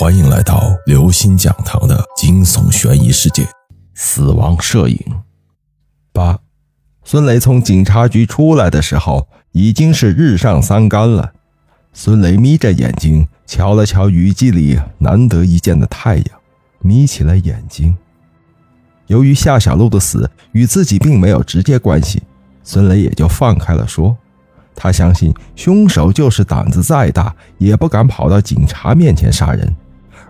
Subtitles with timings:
[0.00, 3.42] 欢迎来到刘星讲堂的惊悚悬疑世界
[3.92, 4.96] 《死亡摄影》。
[6.10, 6.38] 八，
[7.04, 11.32] 孙雷从警察局出来的时候，已经是日上三竿了。
[11.92, 16.24] 孙雷眯着眼睛，瞧了瞧雨季里难得一见的太阳，
[16.78, 17.94] 眯起了眼睛。
[19.08, 22.22] 由于夏小璐的死与自己并没有直接关系，
[22.64, 24.16] 孙雷也就放开了说。
[24.74, 29.76] 他相信凶手就是胆子再大也不敢跑到警察面前杀人，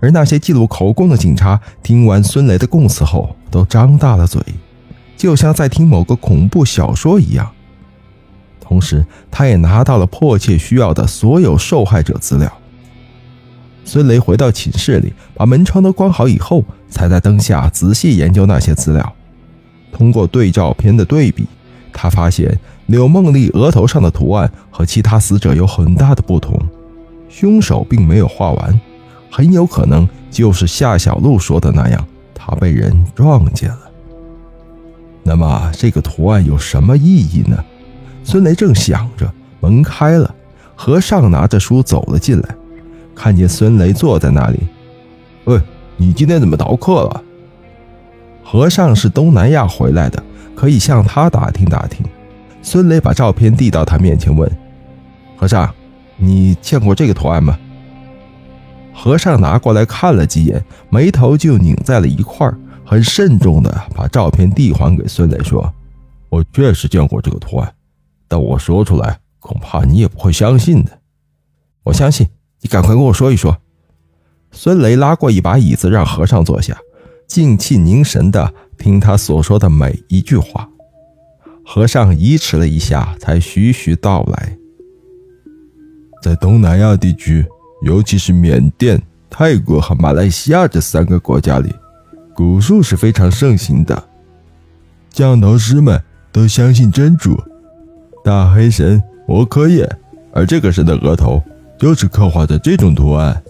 [0.00, 4.40] 而那些记录口供的警察听完孙雷的供词后，都张大了嘴，
[5.16, 7.50] 就像在听某个恐怖小说一样。
[8.60, 12.52] 同时，他也拿到了迫切需要的所有受害者资料。
[13.84, 19.12] 孙雷回到寝室里，把门窗都关好以后，才在灯下仔细研究那些资料。
[19.92, 21.46] 通过对照片的对比，
[21.92, 22.58] 他发现。
[22.88, 26.58] 柳梦丽额头上的图案和其他死者有很大的不同，
[27.28, 28.80] 凶手并没有画完，
[29.38, 32.04] 很有可能就是夏小璐说的那样，
[32.34, 33.88] 他被人撞见了。
[35.22, 37.64] 那么这个图案有什么意义呢？
[38.24, 40.34] 孙雷正想着，门开了，
[40.74, 42.48] 和尚拿着书走了进来，
[43.14, 44.58] 看见孙雷坐在那里，
[45.44, 45.60] 喂，
[45.96, 47.22] 你今天怎么逃课了？
[48.42, 50.20] 和尚是东南亚回来的，
[50.56, 52.04] 可以向他打听打听。
[52.60, 54.50] 孙雷把照片递到他面前，问
[55.38, 55.72] ：“和尚，
[56.16, 57.56] 你见过这个图案吗？”
[59.00, 65.72] 和尚拿过来看了几眼，眉头就拧在了一块儿，很慎重地把照片递还给孙雷，说
[66.28, 67.72] ：“我确实见过这个图案，
[68.26, 70.98] 但我说出来恐怕你也不会相信的。
[71.84, 72.26] 我相信，
[72.60, 73.56] 你赶快跟我说一说。”
[74.50, 76.76] 孙雷拉过一把椅子，让和尚坐下，
[77.28, 80.68] 静气凝神地听他所说的每一句话。
[81.64, 84.58] 和尚移迟了一下，才徐徐道来。
[86.20, 87.46] 在东南亚地区，
[87.82, 91.74] 尤其是缅甸、泰国和马来西亚这三个国家里，
[92.34, 94.02] 蛊术是非常盛行的。
[95.10, 96.00] 降头师们
[96.32, 97.40] 都相信真主、
[98.24, 99.88] 大黑神摩诃叶，
[100.32, 101.42] 而这个神的额头
[101.78, 103.42] 就是刻画着这种图案。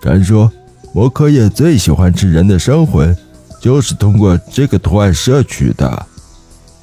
[0.00, 0.50] 传说，
[0.92, 3.16] 摩诃叶最喜欢吃人的生魂，
[3.60, 6.06] 就是通过这个图案摄取的。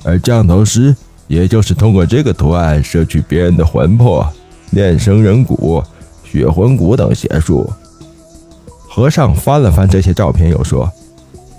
[0.03, 0.95] 而降头师，
[1.27, 4.25] 也就是通过这个图案摄取别人的魂魄，
[4.71, 5.83] 炼生人骨、
[6.31, 7.69] 血魂骨等邪术。
[8.87, 10.91] 和尚翻了翻这些照片，又说：“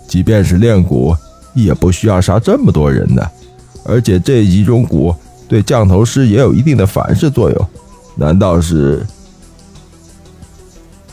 [0.06, 1.16] 即便是炼骨，
[1.54, 3.30] 也不需要杀这么多人的。
[3.84, 5.14] 而且这几种骨
[5.48, 7.69] 对降头师也有一定的反噬作用。
[8.16, 9.06] 难道是？”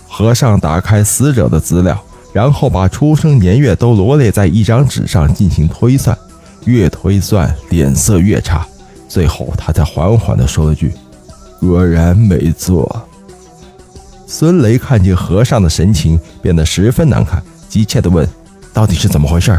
[0.10, 1.98] 和尚打开死者的资料，
[2.34, 6.18] 然后把出生年月都罗列在一张纸上进行推算。
[6.66, 8.68] 越推算，脸色越差。
[9.08, 10.92] 最后，他才缓缓地说了句
[11.62, 13.04] ：“果然没错。”
[14.30, 18.28] 孙雷看见和尚的神情变得十分难看，急切地问
[18.74, 19.58] ：“到底是怎么回事？”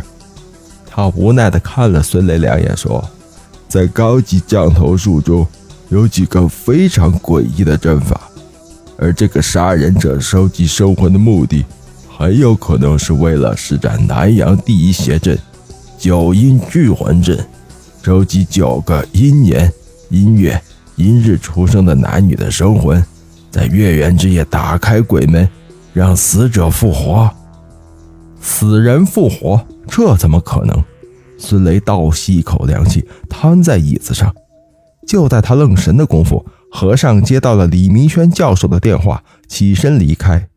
[0.86, 3.02] 他无奈地看了孙雷两眼，说
[3.66, 5.46] ：“在高级降头术中，
[5.88, 8.20] 有几个非常诡异的阵法，
[8.98, 11.64] 而这个杀人者收集生魂的目的，
[12.18, 15.38] 很有可能是为了施展南阳第一邪阵。”
[15.98, 17.42] 九阴聚魂阵，
[18.02, 19.72] 收集九个阴年、
[20.10, 20.60] 阴月、
[20.96, 23.02] 阴日出生的男女的生魂，
[23.50, 25.48] 在月圆之夜打开鬼门，
[25.92, 27.30] 让死者复活。
[28.40, 30.82] 死人复活，这怎么可能？
[31.38, 34.34] 孙雷倒吸一口凉气，瘫在椅子上。
[35.06, 40.48] 就在他愣神的功夫，和尚接到了李明轩教授的电话，起身离开。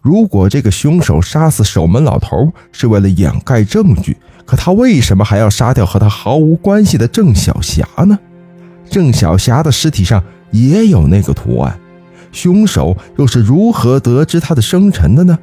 [0.00, 8.18] 如果这个凶手杀死守门老头是为了掩盖证据，可他为什么还要杀掉和他毫无关系的郑小霞呢？
[8.90, 10.22] 郑小霞的尸体上
[10.54, 11.78] 也有那个图案，
[12.30, 15.36] 凶手又是如何得知他的生辰的呢？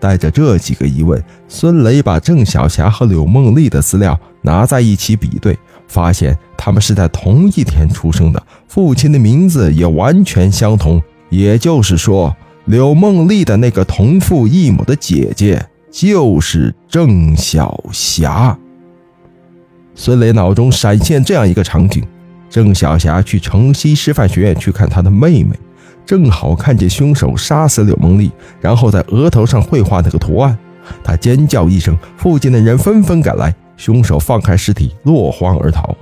[0.00, 5.56] 带着这几个疑问，孙雷把郑小霞和柳梦丽的资料拿在一起比对，
[5.86, 12.34] 发现他们是在同一天出生的，父亲的名字也完全相同，也就是说。
[12.66, 18.58] 柳梦丽的那个同父异母的姐姐就是郑小霞。
[19.94, 22.02] 孙雷脑中闪现这样一个场景：
[22.54, 25.58] 郑小霞去城西师范学院去看她的妹妹，
[26.06, 28.30] 正好看见凶手杀死柳梦丽，
[28.60, 30.56] 然后在额头上绘画那个图案。
[31.02, 35.96] 她尖叫一声，附近的人纷纷赶来，凶手放开尸体落荒而逃。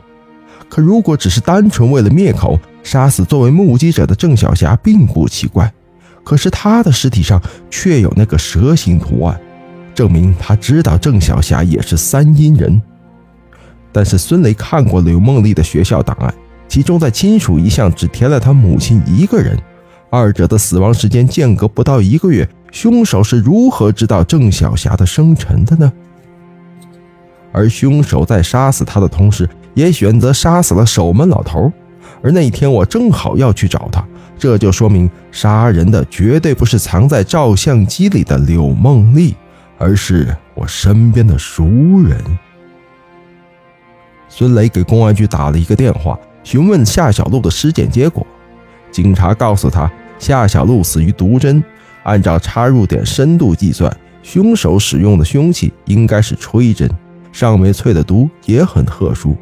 [0.69, 5.73] 可如果只是单纯为了灭口杀死作为目击者的郑小霞，并不奇怪。
[6.23, 7.41] 可是她的尸体上
[7.71, 9.41] 却有那个蛇形图案，
[9.95, 12.83] 证明他知道郑小霞也是三阴人。
[13.91, 16.35] 但是孙雷看过柳梦丽的学校档案，
[16.73, 19.55] 其中在亲属一项只填了他母亲一个人，
[20.09, 25.93] 二者的死亡时间间隔不到一个月，凶手是如何知道郑小霞的生辰的呢？
[27.53, 31.71] 而凶手在杀死他的同时，也选择杀死了守门老头。
[32.23, 34.03] 而那一天我正好要去找他，
[34.39, 39.37] 这就说明杀人的绝对不是藏在照相机里的柳梦丽，
[39.77, 41.67] 而是我身边的熟
[42.03, 42.19] 人。
[44.31, 48.27] 孙雷给公安局打了一个电话，询问夏小璐的尸检结果。
[48.91, 51.63] 警察告诉他，夏小璐死于毒针，
[52.03, 56.91] 按照插入点深度计算，凶手使用的凶器应该是吹针。
[57.33, 59.35] 上面淬的毒也很特殊，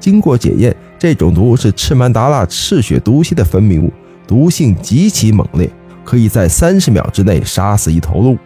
[0.00, 3.92] 经过检验，这种毒是赤曼达拉赤血毒蝎的分泌物，
[4.26, 5.70] 毒性极其猛烈，
[6.04, 8.38] 可以在三十秒之内杀死一头鹿。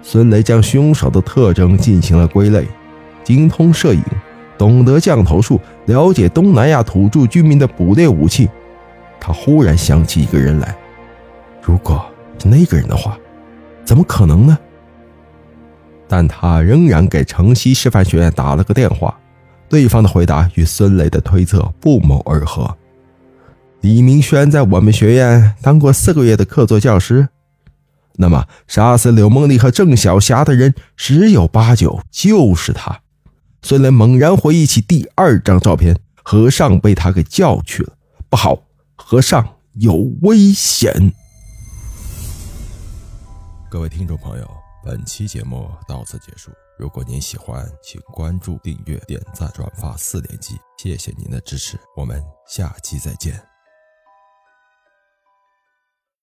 [0.00, 2.64] 孙雷将凶手的特征进行了归类。
[3.24, 4.02] 精通摄影，
[4.58, 8.50] 懂得降头术，了解东南亚土著居民的捕猎武器。
[9.20, 10.76] 他忽然想起一个人来，
[11.62, 12.04] 如果
[12.38, 13.16] 是那个人的话，
[13.84, 14.58] 怎么可能呢？
[16.06, 19.14] 但他仍然给城西师范学院打了个电话，
[19.68, 22.74] 对方的回答与孙雷的推测不谋而合。
[23.82, 27.28] 李明轩在我们学院当过四个月的客座教师，
[28.16, 33.00] 那么杀死柳梦丽和郑小霞的人十有八九就是他。
[33.62, 37.92] 孙雷猛然回忆起第二张照片，和尚被他给叫去了。
[38.30, 38.58] 不好，
[38.96, 41.12] 和尚有危险！
[43.70, 44.48] 各位听众朋友，
[44.84, 46.50] 本期节目到此结束。
[46.78, 53.57] 如果您喜欢，请关注、订阅、点赞、转发四连击，谢谢您的支持，我们下期再见。